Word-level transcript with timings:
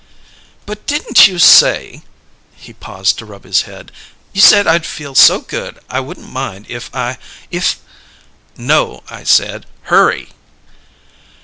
"But 0.65 0.87
didn't 0.87 1.27
you 1.27 1.37
say" 1.37 2.01
He 2.55 2.73
paused 2.73 3.19
to 3.19 3.25
rub 3.27 3.43
his 3.43 3.61
head. 3.69 3.91
"You 4.33 4.41
said 4.41 4.65
I'd 4.65 4.83
feel 4.83 5.13
so 5.13 5.41
good 5.41 5.77
I 5.91 5.99
wouldn't 5.99 6.27
mind 6.31 6.65
if 6.69 6.89
I 6.91 7.19
if" 7.51 7.79
"No. 8.73 9.03
I 9.11 9.23
said, 9.23 9.67
'Hurry'!" 9.83 10.29